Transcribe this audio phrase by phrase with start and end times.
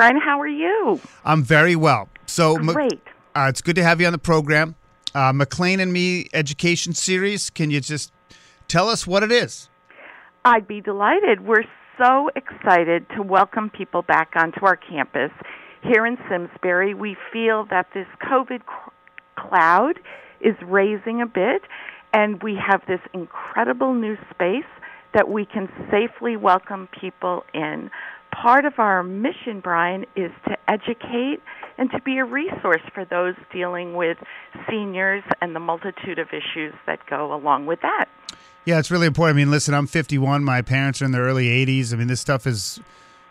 [0.00, 0.18] Brian.
[0.18, 0.98] How are you?
[1.26, 2.08] I'm very well.
[2.24, 3.02] So Great.
[3.34, 4.74] uh, it's good to have you on the program.
[5.14, 7.50] Uh, McLean and Me Education Series.
[7.50, 8.10] Can you just
[8.66, 9.68] tell us what it is?
[10.46, 11.46] I'd be delighted.
[11.46, 11.66] We're
[11.98, 15.32] so excited to welcome people back onto our campus
[15.82, 16.94] here in Simsbury.
[16.94, 18.62] We feel that this COVID
[19.36, 20.00] cloud
[20.40, 21.60] is raising a bit,
[22.14, 24.64] and we have this incredible new space
[25.12, 27.90] that we can safely welcome people in.
[28.32, 31.40] Part of our mission, Brian, is to educate
[31.78, 34.18] and to be a resource for those dealing with
[34.68, 38.06] seniors and the multitude of issues that go along with that.
[38.64, 39.36] Yeah, it's really important.
[39.36, 40.44] I mean, listen, I'm 51.
[40.44, 41.92] My parents are in their early 80s.
[41.92, 42.80] I mean, this stuff is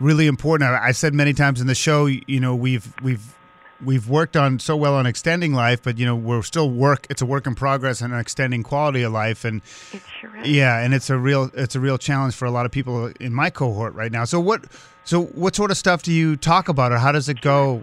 [0.00, 0.70] really important.
[0.70, 3.34] I, I said many times in the show, you know, we've we've
[3.84, 7.06] we've worked on so well on extending life, but you know, we're still work.
[7.10, 9.44] It's a work in progress and extending quality of life.
[9.44, 10.48] And It sure is.
[10.48, 13.32] yeah, and it's a real it's a real challenge for a lot of people in
[13.34, 14.24] my cohort right now.
[14.24, 14.64] So what
[15.04, 17.82] so what sort of stuff do you talk about, or how does it go?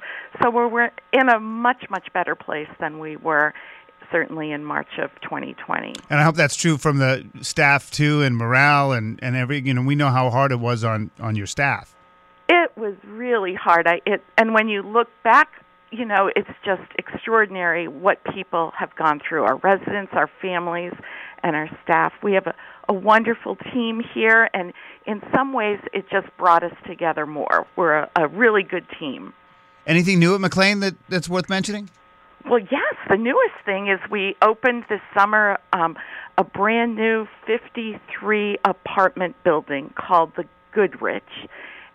[0.43, 3.53] so we're, we're in a much, much better place than we were
[4.11, 5.95] certainly in March of 2020.
[6.11, 9.61] And I hope that's true from the staff too, and morale, and and every.
[9.61, 11.95] You know, we know how hard it was on on your staff.
[12.49, 13.87] It was really hard.
[13.87, 15.49] I it and when you look back,
[15.91, 19.45] you know, it's just extraordinary what people have gone through.
[19.45, 20.93] Our residents, our families,
[21.43, 22.13] and our staff.
[22.23, 22.55] We have a,
[22.89, 24.73] a wonderful team here, and
[25.07, 27.67] in some ways, it just brought us together more.
[27.77, 29.33] We're a, a really good team.
[29.87, 31.89] Anything new at McLean that that's worth mentioning?
[32.45, 32.95] Well, yes.
[33.09, 35.97] The newest thing is we opened this summer um,
[36.37, 41.49] a brand new 53 apartment building called the Goodrich.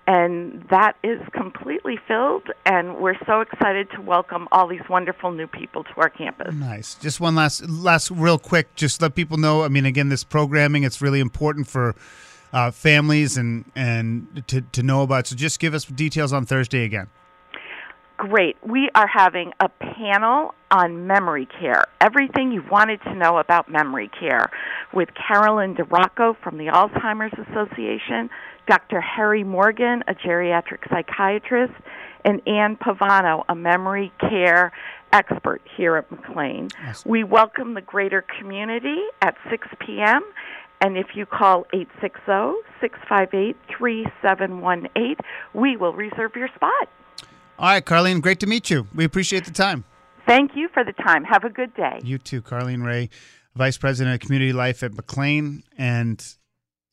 [0.06, 5.48] And that is completely filled, and we're so excited to welcome all these wonderful new
[5.48, 6.54] people to our campus.
[6.54, 6.96] Nice.
[6.96, 8.76] Just one last, last, real quick.
[8.76, 9.64] Just let people know.
[9.64, 11.96] I mean, again, this programming it's really important for
[12.52, 15.28] uh, families and and to to know about.
[15.28, 17.08] So just give us details on Thursday again.
[18.30, 18.56] Great.
[18.66, 21.84] We are having a panel on memory care.
[22.00, 24.50] Everything you wanted to know about memory care
[24.94, 28.30] with Carolyn DeRocco from the Alzheimer's Association,
[28.66, 29.02] Dr.
[29.02, 31.74] Harry Morgan, a geriatric psychiatrist,
[32.24, 34.72] and Ann Pavano, a memory care
[35.12, 36.70] expert here at McLean.
[37.06, 40.24] We welcome the greater community at 6 p.m.
[40.80, 41.66] And if you call
[42.82, 45.20] 860-658-3718,
[45.54, 46.88] we will reserve your spot.
[47.60, 48.88] All right, Carlene, great to meet you.
[48.96, 49.86] We appreciate the time.
[50.26, 51.24] Thank you for the time.
[51.24, 52.00] Have a good day.
[52.04, 53.10] You too, Carlene Ray,
[53.56, 55.64] vice president of community life at McLean.
[55.78, 56.26] And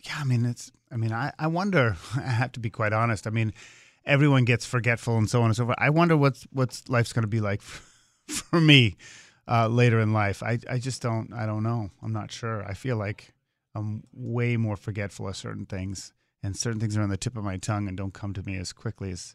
[0.00, 3.26] yeah, I mean, it's, I mean, I, I wonder, I have to be quite honest.
[3.26, 3.54] I mean,
[4.04, 5.78] everyone gets forgetful and so on and so forth.
[5.78, 7.62] I wonder what's, what's life's going to be like
[8.28, 8.96] for me
[9.48, 10.42] uh, later in life.
[10.42, 11.90] I, I just don't, I don't know.
[12.02, 12.64] I'm not sure.
[12.64, 13.32] I feel like
[13.74, 17.44] I'm way more forgetful of certain things and certain things are on the tip of
[17.44, 19.34] my tongue and don't come to me as quickly as,